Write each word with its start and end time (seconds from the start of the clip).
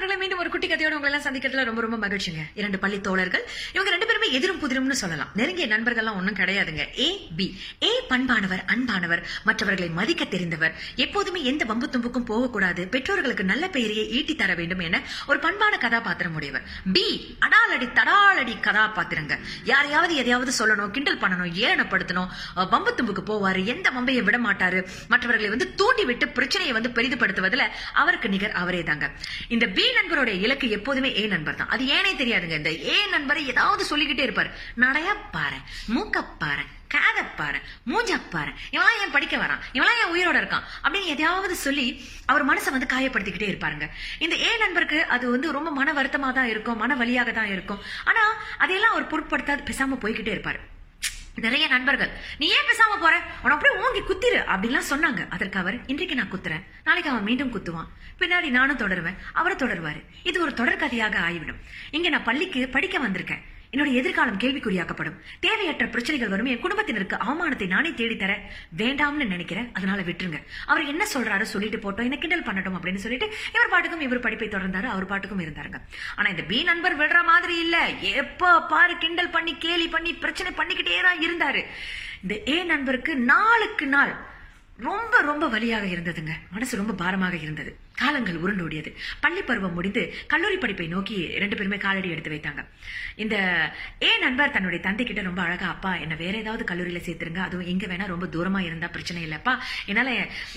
நண்பர்களை 0.00 0.20
மீண்டும் 0.20 0.40
ஒரு 0.42 0.50
குட்டி 0.52 0.66
கதையோட 0.68 0.96
உங்களை 0.98 1.08
எல்லாம் 1.08 1.24
சந்திக்கிறதுல 1.24 1.64
ரொம்ப 1.68 1.80
ரொம்ப 1.84 1.96
மகிழ்ச்சிங்க. 2.04 2.42
இரண்டு 2.60 2.78
பள்ளி 2.82 2.98
தோழர்கள் 3.06 3.42
இவங்க 3.74 3.90
ரெண்டு 3.94 4.06
பேரும் 4.08 4.19
எதிரும் 4.36 4.60
புதிரும்னு 4.62 4.96
சொல்லலாம். 5.02 5.30
நெருங்கிய 5.40 5.66
நண்பர்கள்லாம் 5.74 6.18
ஒண்ணும் 6.20 6.38
கிடையாதுங்க. 6.40 6.84
ஏ 7.06 7.08
பி 7.38 7.46
ஏ 7.88 7.90
பண்பானவர் 8.10 8.62
அன்பானவர் 8.72 9.22
மற்றவர்களை 9.48 9.88
மதிக்க 9.98 10.24
தெரிந்தவர். 10.34 10.74
எப்போதுமே 11.04 11.42
எந்த 11.50 11.64
வம்பு 11.70 11.88
தும்புக்கும் 11.94 12.28
போகக்கூடாது. 12.30 12.82
பெற்றோர்களுக்கு 12.94 13.44
நல்ல 13.52 13.64
பெயரையை 13.76 14.04
ஈட்டி 14.18 14.36
தர 14.36 14.54
வேண்டும் 14.60 14.84
என 14.88 15.02
ஒரு 15.26 15.38
பண்பான 15.46 15.74
கதாபாத்திரம் 15.84 16.34
உடையவர். 16.40 16.64
பி 16.96 17.06
அடாலடி 17.46 17.88
தடாலடி 17.98 18.56
கதாபாத்திரங்க. 18.68 19.36
யாரையாவது 19.72 20.14
எதையாவது 20.22 20.52
சொல்லணும் 20.60 20.92
கிண்டல் 20.96 21.20
பண்ணணும் 21.24 21.52
ஏனப்படுத்தணும் 21.66 22.30
வம்பு 22.74 22.92
தும்புக்கு 22.98 23.24
போவாரு 23.30 23.62
எந்த 23.74 23.86
வம்பையை 23.96 24.22
விட 24.28 24.38
மாட்டாரு. 24.46 24.80
மற்றவர்களை 25.12 25.50
வந்து 25.54 25.68
தூண்டி 25.80 26.04
விட்டு 26.10 26.28
பிரச்சனையை 26.38 26.74
வந்து 26.78 26.90
பெரிதுபடுத்துவதுல 26.96 27.66
அவருக்கு 28.02 28.28
நிகர் 28.34 28.56
அவரே 28.62 28.82
தாங்க 28.90 29.06
இந்த 29.54 29.66
பி 29.76 29.84
நண்பருடைய 29.98 30.36
இலக்கு 30.46 30.66
எப்போதுமே 30.78 31.12
ஏ 31.22 31.26
நண்பர் 31.34 31.58
தான் 31.60 31.72
அது 31.74 31.84
ஏனே 31.96 32.12
தெரியாதுங்க. 32.22 32.56
இந்த 32.62 32.72
ஏ 32.92 32.96
நண்பரை 33.14 33.42
ஏதாவது 33.52 33.82
சொல்லிக்கிட்டு 33.90 34.19
இருப்பாரு. 34.26 34.50
நடைய 34.76 35.08
பாரு 35.32 35.58
மூக்க 35.94 36.24
பாரு 36.38 36.62
காத 36.88 37.22
பாரு 37.38 37.58
மூஞ்ச 37.86 38.20
பாரு. 38.30 38.52
இவன் 38.70 38.86
ஏன் 39.02 39.10
படிக்க 39.10 39.36
வரான் 39.36 39.60
இவெல்லாம் 39.72 40.00
ஏன் 40.02 40.12
உயிரோட 40.14 40.38
இருக்கான்? 40.40 40.64
அப்படின்னு 40.84 41.10
எதையாவது 41.14 41.54
சொல்லி 41.54 41.86
அவர் 42.26 42.46
மனசை 42.46 42.70
வந்து 42.70 42.90
காயப்படுத்திக்கிட்டே 42.94 43.50
இருப்பாருங்க. 43.52 43.88
இந்த 44.18 44.36
ஏ 44.36 44.58
நண்பருக்கு 44.58 45.04
அது 45.04 45.30
வந்து 45.30 45.52
ரொம்ப 45.52 45.70
மன 45.70 45.92
வருத்தமா 45.92 46.32
தான் 46.32 46.50
இருக்கும் 46.54 46.76
மன 46.76 46.94
வழியாக 46.94 47.32
தான் 47.32 47.46
இருக்கும். 47.46 47.80
ஆனா 48.04 48.24
அதையெல்லாம் 48.58 48.92
அவர் 48.92 49.10
பொருட்படுத்தாது 49.12 49.68
பேசாம 49.70 49.98
போய்கிட்டே 50.02 50.34
இருப்பாரு. 50.36 50.60
நிறைய 51.34 51.68
நண்பர்கள் 51.68 52.10
நீ 52.38 52.46
ஏன் 52.48 52.68
பேசாம 52.70 53.00
போற? 53.00 53.22
உன 53.42 53.54
அப்படியே 53.54 53.80
ஓங்கி 53.80 54.00
குத்திரு 54.00 54.38
அப்படின்லாம் 54.54 54.90
சொன்னாங்க. 54.90 55.28
அதற்கு 55.28 55.58
அவர் 55.58 55.86
இன்றைக்கு 55.86 56.14
நான் 56.14 56.32
குத்துறேன். 56.32 56.64
நாளைக்கு 56.84 57.10
அவன் 57.10 57.22
மீண்டும் 57.22 57.52
குத்துவான். 57.54 57.88
பின்னாடி 58.18 58.48
நானும் 58.50 58.78
தொடருவேன் 58.78 59.18
அவரை 59.32 59.56
தொடருவாரு. 59.56 60.00
இது 60.22 60.40
ஒரு 60.40 60.50
தொடர்கதையாக 60.50 61.16
ஆகிவிடும். 61.16 61.60
இங்க 61.90 62.08
நான் 62.08 62.24
பள்ளிக்கு 62.24 62.68
படிக்க 62.68 62.98
வந்திருக்கேன். 62.98 63.42
என்னுடைய 63.72 64.00
எதிர்காலம் 64.00 64.38
கேள்விக்குறியாக்கப்படும். 64.38 65.16
தேவையற்ற 65.40 65.86
பிரச்சனைகள் 65.86 66.28
வரும் 66.28 66.48
என் 66.52 66.62
குடும்பத்தினருக்கு 66.64 67.16
அவமானத்தை 67.16 67.66
நானே 67.66 67.90
தேடித்தர 67.90 68.32
வேண்டாம்னு 68.80 69.26
நினைக்கிறேன். 69.34 69.68
அதனால 69.72 70.00
விட்டுருங்க. 70.02 70.40
அவர் 70.66 70.90
என்ன 70.92 71.06
சொல்றாரு 71.14 71.42
சொல்லிட்டு 71.42 71.78
போட்டோம். 71.84 72.08
என்ன 72.08 72.16
கிண்டல் 72.16 72.46
பண்ணட்டும் 72.48 72.76
அப்படின்னு 72.78 73.02
சொல்லிட்டு 73.04 73.28
இவர் 73.54 73.68
பாட்டுக்கும் 73.68 74.00
இவர் 74.00 74.24
படிப்பை 74.26 74.48
தொடர்ந்தாரு 74.48 74.88
அவர் 74.94 75.06
பாட்டுக்கும் 75.06 75.44
இருந்தாருங்க. 75.46 75.80
ஆனா 76.16 76.28
இந்த 76.28 76.42
பி 76.42 76.62
நண்பர் 76.62 76.98
விடுற 76.98 77.24
மாதிரி 77.24 77.58
இல்ல. 77.58 77.88
எப்ப 78.22 78.62
பாரு 78.72 78.96
கிண்டல் 78.98 79.34
பண்ணி 79.36 79.54
கேலி 79.66 79.88
பண்ணி 79.88 80.14
பிரச்சனை 80.14 80.52
பண்ணிக்கிட்டே 80.56 80.98
தான் 81.08 81.22
இருந்தாரு. 81.28 81.62
இந்த 82.22 82.34
ஏ 82.48 82.62
நண்பருக்கு 82.72 83.16
நாளுக்கு 83.32 83.86
நாள் 83.86 84.14
ரொம்ப 84.88 85.20
ரொம்ப 85.20 85.46
வலியாக 85.48 85.86
இருந்ததுங்க. 85.94 86.34
மனசு 86.52 86.76
ரொம்ப 86.76 86.92
பாரமாக 87.04 87.36
இருந்தது. 87.36 87.72
காலங்கள் 88.02 88.40
உருண்டோடியது. 88.44 88.90
பள்ளி 89.24 89.42
பருவம் 89.48 89.76
முடிந்து 89.78 90.02
கல்லூரி 90.32 90.56
படிப்பை 90.56 90.86
நோக்கி 90.94 91.16
ரெண்டு 91.42 91.56
பேருமே 91.58 91.78
காலடி 91.86 92.08
எடுத்து 92.14 92.30
வைத்தாங்க. 92.34 92.62
இந்த 93.22 93.36
ஏ 94.02 94.10
நண்பர் 94.24 94.54
தன்னுடைய 94.56 94.80
தந்தை 94.86 95.04
கிட்ட 95.06 95.22
ரொம்ப 95.28 95.42
அழகா 95.46 95.68
அப்பா 95.74 95.92
என்ன 96.04 96.14
வேற 96.14 96.34
ஏதாவது 96.44 96.64
கல்லூரியில 96.70 97.00
சேர்த்துருங்க. 97.06 97.40
அதுவும் 97.48 97.70
எங்க 97.72 97.86
வேணா 97.92 98.06
ரொம்ப 98.12 98.26
தூரமா 98.34 98.60
இருந்தா 98.68 98.88
பிரச்சனை 98.96 99.20
இல்லப்பா 99.28 99.54
என்னால 99.86 100.10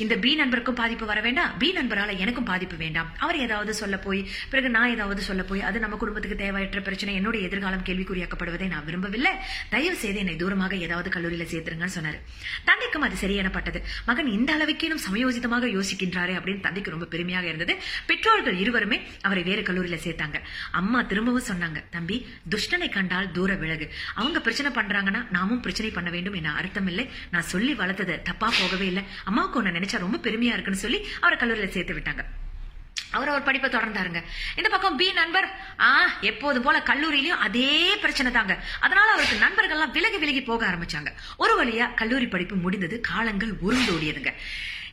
இந்த 0.03 0.15
பி 0.23 0.31
நண்பருக்கும் 0.41 0.79
பாதிப்பு 0.81 1.05
வர 1.11 1.21
வேண்டாம். 1.27 1.51
பி 1.61 1.69
நண்பரால 1.79 2.17
எனக்கும் 2.25 2.47
பாதிப்பு 2.51 2.77
வேண்டாம். 2.83 3.09
அவர் 3.19 3.39
ஏதாவது 3.45 3.73
சொல்ல 3.81 3.97
போய் 3.97 4.21
பிறகு 4.49 4.69
நான் 4.69 4.93
ஏதாவது 4.95 5.21
சொல்ல 5.29 5.43
போய் 5.43 5.61
அது 5.69 5.79
நம்ம 5.79 5.97
குடும்பத்துக்கு 6.03 6.37
தேவையற்ற 6.43 6.81
பிரச்சனை. 6.81 7.15
என்னுடைய 7.15 7.47
எதிர்காலம் 7.47 7.85
கேள்விக்குறியாக்கப்படுவதை 7.89 8.67
நான் 8.67 8.85
விரும்பவில்லை. 8.85 9.33
தயவு 9.69 9.95
செய்து 9.95 10.19
என்னை 10.19 10.35
தூரமாக 10.35 10.73
ஏதாவது 10.87 11.09
கல்லூரியில 11.15 11.47
சேர்த்துருங்கன்னு 11.53 11.97
சொன்னாரு. 11.97 12.19
தந்தைக்கும் 12.69 13.05
அது 13.09 13.15
சரியானப்பட்டது. 13.23 13.81
மகன் 14.05 14.31
இந்த 14.37 14.49
அளவுக்கேனும் 14.57 15.03
சமயோசிதமாக 15.07 15.69
யோசிக்கின்றாரே 15.77 16.35
அப்படின்னு 16.39 16.65
தந்தைக்கு 16.67 16.91
ரொம்ப 16.91 17.05
பெருமையாக 17.05 17.31
இருந்தது. 17.41 17.81
பெற்றோர்கள் 18.05 18.57
இருவருமே 18.57 19.07
அவரை 19.21 19.43
வேறு 19.43 19.61
கல்லூரியில 19.61 19.97
சேர்த்தாங்க. 20.03 20.41
அம்மா 20.71 21.01
திரும்பவும் 21.01 21.47
சொன்னாங்க 21.47 21.83
தம்பி 21.89 22.27
துஷ்டனை 22.49 22.89
கண்டால் 22.89 23.31
தூர 23.31 23.55
விலகு. 23.55 23.93
அவங்க 24.15 24.41
பிரச்சனை 24.41 24.71
பண்றாங்கன்னா 24.71 25.25
நாமும் 25.31 25.61
பிரச்சனை 25.61 25.91
பண்ண 25.91 26.09
வேண்டும் 26.09 26.33
என 26.33 26.53
அர்த்தம் 26.53 26.87
இல்லை. 26.87 27.09
நான் 27.31 27.51
சொல்லி 27.53 27.73
வளர்த்தது 27.73 28.21
தப்பா 28.21 28.53
போகவே 28.59 28.85
இல்லை. 28.85 29.03
அம்மாவுக்கு 29.23 29.59
ஒன்னு 29.59 29.79
நினைச்சா 29.79 29.97
ரொம்ப 29.97 30.29
பெருமையா 30.29 30.53
இருக்குன்னு 30.53 30.83
சொல்லி 30.85 31.07
அவரை 31.21 31.37
கல்லூரியில 31.39 31.67
சேர்த்து 31.67 31.93
விட்டாங்க. 31.93 32.19
அவர் 33.11 33.27
அவர் 33.27 33.43
படிப்பை 33.43 33.69
தொடர்ந்தாருங்க. 33.69 34.23
இந்த 34.55 34.69
பக்கம் 34.69 34.97
பி 34.97 35.11
நண்பர் 35.11 35.51
ஆ 35.79 36.11
எப்போது 36.21 36.61
போல 36.61 36.83
கல்லூரியிலயும் 36.85 37.41
அதே 37.47 37.95
பிரச்சனை 37.95 38.31
தாங்க. 38.31 38.63
அதனால 38.79 39.11
அவருக்கு 39.11 39.45
நண்பர்கள்லாம் 39.45 39.91
விலகி 39.91 40.17
விலகி 40.17 40.41
போக 40.41 40.67
ஆரம்பிச்சாங்க. 40.67 41.07
ஒரு 41.37 41.65
வழியா 41.65 41.93
கல்லூரி 41.93 42.27
படிப்பு 42.27 42.55
முடிந்தது 42.55 42.99
காலங்கள் 42.99 43.53
உருண்டோடியதுங்க. 43.65 44.33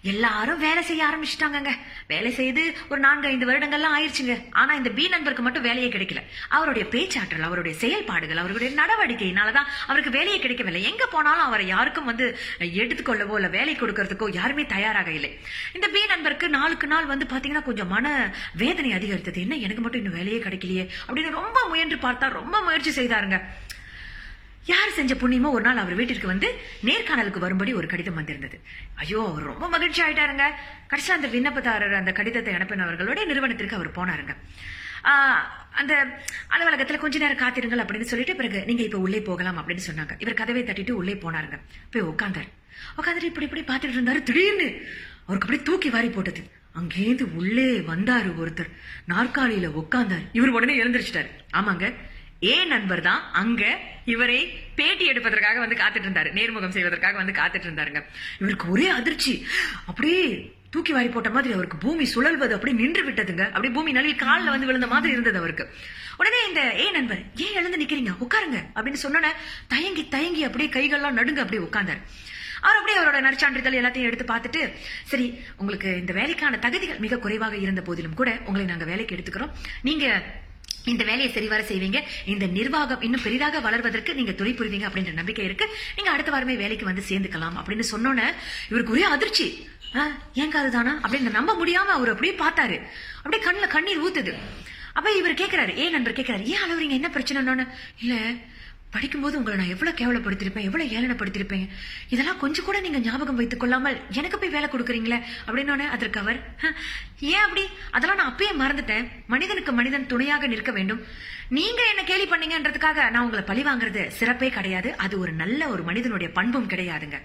எல்லாரும் 0.02 0.58
வேலை 0.58 0.82
செய்ய 0.82 1.02
ஆரம்பிச்சிட்டாங்கங்க. 1.06 1.72
வேலை 2.06 2.32
செய்து 2.32 2.62
ஒரு 2.88 3.00
நான்கு 3.00 3.28
ஐந்து 3.28 3.48
வருடங்கள்லாம் 3.50 3.96
ஆயிடுச்சுங்க. 3.96 4.34
ஆனா 4.50 4.74
இந்த 4.74 4.90
பி 4.90 5.08
நண்பருக்கு 5.08 5.42
மட்டும் 5.42 5.62
வேலையே 5.62 5.88
கிடைக்கல. 5.88 6.22
அவருடைய 6.48 6.88
பேச்சாற்றல் 6.88 7.42
அவருடைய 7.42 7.78
செயல்பாடுகள் 7.78 8.36
அவருடைய 8.36 8.70
நடவடிக்கையினாலதான் 8.80 9.68
அவருக்கு 9.86 10.10
வேலையே 10.10 10.38
கிடைக்கவில்லை. 10.38 10.82
எங்க 10.82 11.06
போனாலும் 11.06 11.44
அவரை 11.44 11.66
யாருக்கும் 11.66 12.04
வந்து 12.04 12.38
எடுத்துக்கொள்ளவோ 12.60 13.34
இல்ல 13.34 13.48
வேலை 13.48 13.76
கொடுக்கறதுக்கோ 13.76 14.28
யாருமே 14.32 14.66
தயாராக 14.66 15.10
இல்லை. 15.10 15.38
இந்த 15.72 15.88
பி 15.88 16.06
நண்பருக்கு 16.06 16.48
நாளுக்கு 16.48 16.86
நாள் 16.86 17.06
வந்து 17.06 17.26
பாத்தீங்கன்னா 17.26 17.62
கொஞ்சம் 17.62 17.88
மன 17.88 18.34
வேதனை 18.54 18.92
அதிகரித்தது. 18.92 19.40
என்ன 19.40 19.54
எனக்கு 19.54 19.82
மட்டும் 19.82 20.04
இன்னும் 20.04 20.18
வேலையே 20.18 20.38
கிடைக்கலையே 20.38 20.88
அப்படின்னு 21.08 21.30
ரொம்ப 21.30 21.68
முயன்று 21.68 21.96
பார்த்தா 21.96 22.28
ரொம்ப 22.28 22.60
முயற்சி 22.60 22.90
செய்தாருங்க. 22.90 23.38
யார் 24.66 24.96
செஞ்ச 24.96 25.12
புண்ணியமோ 25.20 25.50
ஒரு 25.56 25.64
நாள் 25.66 25.80
அவர் 25.82 25.98
வீட்டிற்கு 25.98 26.26
வந்து 26.32 26.48
நேர்காணலுக்கு 26.88 27.44
வரும்படி 27.44 27.72
ஒரு 27.78 27.86
கடிதம் 27.92 28.18
வந்திருந்தது. 28.18 28.56
ஐயோ 29.02 29.20
அவர் 29.30 29.48
ரொம்ப 29.52 29.68
மகிழ்ச்சி 29.74 30.00
ஆயிட்டாருங்க. 30.06 30.46
கடைசியில் 30.90 31.18
அந்த 31.18 31.30
விண்ணப்பதாரர் 31.34 31.94
அந்த 32.00 32.12
கடிதத்தை 32.18 32.54
அனுப்பினவர்களுடைய 32.58 33.24
நிறுவனத்திற்கு 33.30 33.78
அவர் 33.78 33.96
போனாருங்க. 33.98 34.34
அந்த 35.80 35.92
அலுவலகத்துல 36.54 36.98
கொஞ்ச 37.02 37.18
நேரம் 37.22 37.42
காத்திருங்கள் 37.42 37.82
அப்படின்னு 37.82 38.10
சொல்லிட்டு 38.12 38.36
பிறகு 38.40 38.58
நீங்க 38.68 38.82
இப்ப 38.88 38.98
உள்ளே 39.06 39.20
போகலாம் 39.28 39.58
அப்படின்னு 39.60 39.86
சொன்னாங்க. 39.88 40.14
இவர் 40.24 40.40
கதவை 40.40 40.62
தட்டிட்டு 40.62 40.98
உள்ளே 41.00 41.14
போனாருங்க. 41.24 41.58
போய் 41.92 42.08
உட்காந்தாரு 42.12 42.50
உட்காந்துட்டு 42.98 43.30
இப்படி 43.32 43.48
இப்படி 43.48 43.64
பார்த்துட்டு 43.70 43.96
இருந்தாரு. 43.98 44.22
திடீர்னு 44.28 44.68
அவருக்கு 45.26 45.46
அப்படியே 45.46 45.64
தூக்கி 45.68 45.90
வாரி 45.96 46.08
போட்டது. 46.08 46.42
அங்கேருந்து 46.78 47.24
உள்ளே 47.40 47.68
வந்தாரு 47.90 48.30
ஒருத்தர். 48.42 48.70
நாற்காலியில 49.12 49.68
உட்காந்தார் 49.82 50.24
இவர் 50.38 50.56
உடனே 50.58 50.74
எழுந்திருச்சிட்டாரு. 50.82 51.30
ஆமாங்க 51.60 51.86
ஏ 52.42 52.64
நண்பர் 52.64 53.00
தான் 53.00 53.22
அங்க 53.32 53.78
இவரை 54.04 54.38
பேட்டி 54.74 55.04
எடுப்பதற்காக 55.06 55.58
வந்து 55.58 55.76
காத்துட்டு 55.76 56.08
இருந்தாரு 56.08 56.30
நேர்முகம் 56.32 56.76
செய்வதற்காக 56.76 57.16
வந்து 57.16 57.32
காத்துட்டு 57.32 57.68
இருந்தாருங்க 57.68 58.02
இவருக்கு 58.38 58.70
ஒரே 58.70 58.88
அதிர்ச்சி. 58.88 59.46
அப்படியே 59.86 60.52
தூக்கி 60.70 60.92
வாரி 60.92 61.08
போட்ட 61.08 61.30
மாதிரி 61.30 61.54
அவருக்கு 61.54 61.76
பூமி 61.76 62.04
சுழல்வது 62.14 62.52
அப்படி 62.52 62.72
நின்று 62.72 63.10
விட்டதுங்க. 63.10 63.46
அப்படியே 63.46 63.74
பூமி 63.74 63.92
நழுவி 63.92 64.14
காலில் 64.14 64.48
வந்து 64.48 64.66
விழுந்த 64.66 64.86
மாதிரி 64.86 65.12
இருந்தது 65.12 65.38
அவருக்கு. 65.38 65.70
உடனே 66.16 66.46
இந்த 66.48 66.60
ஏ 66.78 66.90
நண்பர் 66.90 67.22
ஏன் 67.36 67.54
எழுந்து 67.54 67.78
நிக்கிறீங்க? 67.78 68.12
உட்காருங்க. 68.20 68.58
அப்படின்னு 68.74 69.02
சொன்னோன்னே 69.02 69.30
தயங்கி 69.68 70.08
தயங்கி 70.08 70.44
அப்படியே 70.44 70.70
கைகள்லாம் 70.70 71.18
நடுங்க 71.20 71.40
அப்படியே 71.40 71.66
உட்கார்ந்தாரு. 71.66 72.02
அவர் 72.60 72.76
அப்படியே 72.76 72.98
அவரோட 73.00 73.20
நற்சான்றிதழ் 73.20 73.78
எல்லாத்தையும் 73.80 74.08
எடுத்து 74.10 74.34
பார்த்துட்டு 74.34 74.72
சரி 75.04 75.38
உங்களுக்கு 75.56 75.96
இந்த 75.96 76.12
வேலைக்கான 76.12 76.58
தகுதிகள் 76.58 76.98
மிக 76.98 77.18
குறைவாக 77.18 77.56
இருந்த 77.56 77.82
போதிலும் 77.82 78.14
கூட 78.14 78.38
உங்களை 78.46 78.66
நாங்கள் 78.66 78.86
வேலைக்கு 78.86 79.16
எடுத்துக்கிறோம். 79.16 79.52
நீங்க 79.82 80.06
இந்த 80.84 81.04
வேலையை 81.04 81.32
சரிவர 81.32 81.62
செய்வீங்க. 81.62 82.02
இந்த 82.24 82.46
நிர்வாகம் 82.46 83.02
இன்னும் 83.02 83.22
பெரிதாக 83.22 83.60
வளர்வதற்கு 83.60 84.14
நீங்க 84.14 84.32
துணை 84.32 84.52
புரிவீங்க 84.52 84.88
அப்படின்ற 84.88 85.12
நம்பிக்கை 85.12 85.44
இருக்கு. 85.44 85.68
நீங்க 85.96 86.10
அடுத்த 86.10 86.30
வாரமே 86.30 86.54
வேலைக்கு 86.54 86.84
வந்து 86.84 87.02
சேர்ந்துக்கலாம் 87.08 87.52
அப்படின்னு 87.64 87.82
சொன்னோன்னே 87.90 88.32
இவருக்கு 88.68 88.92
ஒரே 88.92 89.02
அதிர்ச்சி. 89.02 89.68
ஆ, 89.96 90.06
ஏங்க 90.34 90.54
அதுதானா? 90.54 90.98
அப்படின்னு 91.02 91.30
நம்ப 91.30 91.64
முடியாம 91.64 91.90
அவர் 91.90 92.08
அப்படியே 92.08 92.34
பார்த்தாரு. 92.34 92.86
அப்படியே 93.16 93.50
கண்ணுல 93.50 93.68
கண்ணீர் 93.68 94.02
ஊத்துது. 94.02 94.34
அப்ப 94.92 95.12
இவர் 95.12 95.34
கேக்குறாரு 95.34 95.74
ஏன் 95.74 95.90
நண்பர்? 95.90 96.12
கேக்குறாரு 96.12 96.42
ஏன் 96.42 96.58
அளவுறீங்க 96.60 96.88
என்ன 96.88 97.10
பிரச்சனைன்னு? 97.14 97.68
இல்ல 98.00 98.32
படிக்கும்போது 98.90 99.38
உங்களை 99.38 99.58
நான் 99.58 99.68
எவ்வளவு 99.68 99.98
கேவலப்படுத்திருப்பேன் 99.98 100.60
எவ்வளவு 100.60 100.90
ஏளனப்படுத்திருப்பேன் 100.90 101.68
இதெல்லாம் 102.08 102.38
கொஞ்சம் 102.38 102.64
கூட 102.64 102.80
நீங்க 102.80 102.98
ஞாபகம் 102.98 103.36
வைத்துக் 103.36 103.60
கொள்ளாமல் 103.60 104.00
எனக்கு 104.12 104.38
போய் 104.38 104.48
வேலை 104.48 104.68
கொடுக்குறீங்களே 104.68 105.22
அப்படின்னு 105.46 105.88
அதற்கு 105.88 106.20
அவர் 106.20 106.54
ஏன் 107.20 107.38
அப்படி? 107.38 107.66
அதெல்லாம் 107.90 108.16
நான் 108.16 108.36
அப்பயே 108.36 108.60
மறந்துட்டேன். 108.60 109.08
மனிதனுக்கு 109.34 109.72
மனிதன் 109.80 110.06
துணையாக 110.12 110.46
நிற்க 110.52 110.70
வேண்டும். 110.78 111.00
நீங்க 111.58 111.80
என்ன 111.90 112.02
கேலி 112.10 112.26
பண்ணீங்கன்றதுக்காக 112.30 112.98
நான் 113.14 113.24
உங்களை 113.26 113.42
பழி 113.50 113.62
வாங்குறது 113.68 114.02
சிறப்பே 114.18 114.48
கிடையாது. 114.56 114.90
அது 115.04 115.14
ஒரு 115.22 115.32
நல்ல 115.42 115.68
ஒரு 115.74 115.82
மனிதனுடைய 115.88 116.28
பண்பும் 116.38 116.68
கிடையாதுங்க. 116.72 117.18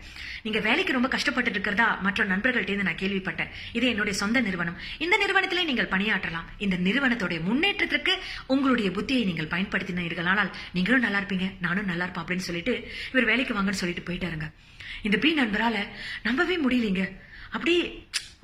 நீங்க 0.46 0.60
வேலைக்கு 0.68 0.96
ரொம்ப 0.98 1.10
கஷ்டப்பட்டு 1.16 1.52
இருக்கிறதா 1.56 1.88
மற்ற 2.06 2.25
நண்பர்கள்ட்ட 2.31 2.88
நான் 2.90 3.02
கேள்விப்பட்டேன். 3.04 3.52
இது 3.78 3.86
என்னுடைய 3.94 4.16
சொந்த 4.22 4.42
நிறுவனம். 4.48 4.78
இந்த 5.06 5.18
நிறுவனத்திலே 5.24 5.63
நீங்கள் 5.69 5.92
பணியாற்றலாம். 5.96 6.48
இந்த 6.66 6.78
நிறுவனத்துடைய 6.88 7.42
முன்னேற்றத்திற்கு 7.50 8.16
உங்களுடைய 8.56 8.90
புத்தியை 8.98 9.24
நீங்கள் 9.31 9.51
பயன்படுத்தினீர்களானால் 9.56 10.51
நீங்களும் 10.78 11.06
நல்லா 11.08 11.22
இருப்பீங்க. 11.24 11.48
நானும் 11.66 11.90
நல்லா 11.92 12.06
இருப்பேன் 12.08 12.25
அப்படின்னு 12.25 12.48
சொல்லிட்டு 12.50 12.75
இவர் 13.13 13.30
வேலைக்கு 13.31 13.56
வாங்கன்னு 13.58 13.81
சொல்லிட்டு 13.84 14.08
போயிட்டாருங்க. 14.08 14.50
இந்த 15.08 15.18
பி 15.24 15.30
நண்பரால 15.42 15.78
நம்பவே 16.28 16.56
முடியலீங்க. 16.66 17.04
அப்படி 17.56 17.74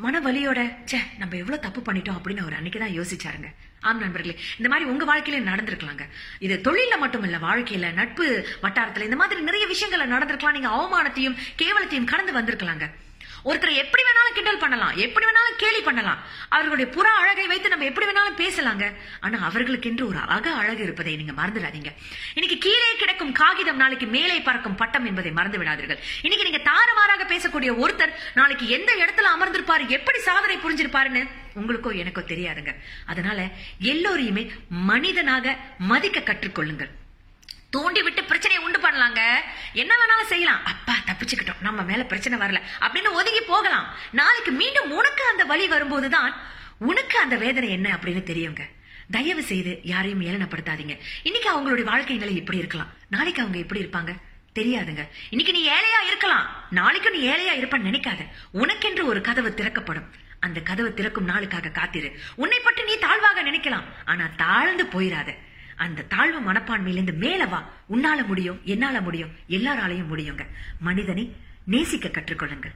மன 0.04 0.20
வலியோட 0.26 0.60
ச்சே 0.90 1.00
நம்ம 1.22 1.36
எவ்வளவு 1.42 1.64
தப்பு 1.66 1.82
பண்ணிட்டோம் 1.88 2.18
அப்படின்னு 2.18 2.44
அவர் 2.44 2.56
அன்னைக்கு 2.60 2.80
தான் 2.84 2.96
யோசிச்சாருங்க. 3.00 3.50
ஆம் 3.88 4.02
நண்பர்களே 4.04 4.36
இந்த 4.60 4.70
மாதிரி 4.72 4.90
உங்க 4.92 5.04
வாழ்க்கையில 5.12 5.40
நடந்திருக்கலாங்க. 5.52 6.04
இது 6.46 6.56
தொழில 6.68 6.98
மட்டும் 7.04 7.24
இல்ல 7.28 7.38
வாழ்க்கையில 7.38 7.94
நட்பு 8.00 8.26
வட்டாரத்துல 8.64 9.08
இந்த 9.10 9.20
மாதிரி 9.22 9.42
நிறைய 9.42 9.68
விஷயங்கள்ல 9.74 10.08
நடந்திருக்கலாம். 10.16 10.58
நீங்க 10.58 10.72
அவமானத்தையும் 10.78 11.38
கேவலத்தையும் 11.62 12.12
கடந்து 12.14 12.34
வந்திருக்கலாங்க. 12.40 12.88
ஒருத்தரை 13.50 13.74
எப்படி 13.84 14.04
வேணாலும் 14.08 14.36
கிண்டல் 14.38 14.62
பண்ணலாம் 14.64 14.94
எப்படி 15.06 15.26
வேணாலும் 15.28 15.58
கேலி 15.64 15.82
பண்ணலாம். 15.88 16.20
அவர்களுடைய 16.56 16.88
புற 16.96 17.08
அழகை 17.22 17.46
வைத்து 17.52 17.72
நம்ம 17.74 17.88
எப்படி 17.90 18.08
வேணாலும் 18.10 18.40
பேசலாங்க. 18.44 18.86
ஆனா 19.26 19.38
அவர்களுக்கென்று 19.50 20.06
ஒரு 20.12 20.20
அக 20.36 20.46
அழகு 20.62 20.84
இருப்பதை 20.88 21.16
நீங்க 21.22 21.36
மறந்துடாதீங்க. 21.42 21.92
இன்னைக்கு 22.38 22.58
கீழே 22.68 22.90
கிடக்கும் 23.02 23.34
காகிதம் 23.42 23.82
நாளைக்கு 23.84 24.10
மேலே 24.18 24.38
பறக்கும் 24.50 24.80
பட்டம் 24.84 25.08
என்பதை 25.12 25.34
மறந்து 25.40 25.62
விடாதீர்கள் 25.64 26.02
இன்னைக்கு 26.26 26.48
நீங்க 26.50 26.64
தாறுமாறாக 26.70 27.26
பேசக்கூடிய 27.34 27.74
ஒருத்தர் 27.84 28.16
நாளைக்கு 28.40 28.68
எந்த 28.78 28.92
இடத்துல 29.02 29.34
அமர்ந்திருப்பாரு 29.36 29.86
எப்படி 30.00 30.22
சாதனை 30.30 30.58
புரிஞ்சிருப்பாருன்னு 30.66 31.24
உங்களுக்கோ 31.62 31.92
எனக்கோ 32.02 32.22
தெரியாதுங்க. 32.34 32.74
அதனால 33.12 33.40
எல்லோரையுமே 33.94 34.44
மனிதனாக 34.92 35.56
மதிக்க 35.92 36.20
கற்றுக்கொள்ளுங்கள். 36.32 36.92
தூண்டி 37.72 38.02
விட்டு 38.02 38.24
பிரச்சனையை 38.24 38.66
உண்டு 38.66 38.80
பண்ணலாங்க. 38.80 39.36
என்ன 39.74 39.96
வேணாலும் 39.96 40.26
செய்யலாம். 40.26 40.66
அப்பா 40.66 40.94
தப்பிச்சுக்கிட்டோம். 41.08 41.62
நம்ம 41.62 41.82
மேல 41.82 42.04
பிரச்சனை 42.04 42.48
வரல. 42.48 42.62
அப்படின்னு 42.80 43.12
ஒதுங்கி 43.12 43.42
போகலாம். 43.42 43.96
நாளைக்கு 44.12 44.52
மீண்டும் 44.52 44.92
உனக்கு 44.92 45.24
அந்த 45.30 45.44
வழி 45.44 45.68
வரும்போதுதான் 45.68 46.42
உனக்கு 46.78 47.20
அந்த 47.20 47.36
வேதனை 47.36 47.70
என்ன 47.70 48.00
அப்படின்னு 48.02 48.24
தெரியுங்க. 48.24 48.60
தயவு 49.12 49.44
செய்து 49.44 49.80
யாரையும் 49.84 50.22
ஏளனப்படுத்தாதீங்க. 50.22 51.00
இன்னைக்கு 51.24 51.50
அவங்களுடைய 51.52 51.84
வாழ்க்கை 51.84 52.18
நிலை 52.18 52.36
இப்படி 52.36 52.58
இருக்கலாம். 52.58 52.94
நாளைக்கு 53.10 53.42
அவங்க 53.42 53.60
எப்படி 53.60 53.82
இருப்பாங்க? 53.82 54.16
தெரியாதுங்க. 54.56 55.08
இன்னைக்கு 55.30 55.54
நீ 55.54 55.70
ஏழையா 55.70 56.08
இருக்கலாம். 56.08 56.64
நாளைக்கு 56.70 57.12
நீ 57.12 57.28
ஏழையா 57.28 57.62
இருப்பன்னு 57.62 57.92
நினைக்காத. 57.92 58.28
உனக்கென்று 58.54 59.04
ஒரு 59.04 59.22
கதவு 59.22 59.54
திறக்கப்படும். 59.54 60.12
அந்த 60.40 60.60
கதவு 60.60 60.94
திறக்கும் 60.94 61.30
நாளுக்காக 61.30 61.72
காத்திரு. 61.72 62.20
உன்னை 62.36 62.60
பற்றி 62.60 62.84
நீ 62.84 62.98
தாழ்வாக 62.98 63.44
நினைக்கலாம். 63.44 63.84
ஆனா 64.06 64.30
தாழ்ந்து 64.38 64.84
போயிடாத 64.84 65.38
அந்த 65.76 66.02
தாழ்வு 66.02 66.52
மனப்பான்மையிலிருந்து 66.52 67.14
மேல 67.14 67.46
வா. 67.46 67.70
உன்னால 67.90 68.28
முடியும் 68.28 68.62
என்னால 68.64 69.02
முடியும் 69.02 69.30
எல்லாராலையும் 69.48 70.18
முடியுங்க. 70.18 70.46
மனிதனை 70.80 71.36
நேசிக்க 71.66 72.08
கற்றுக்கொள்ளுங்கள். 72.08 72.74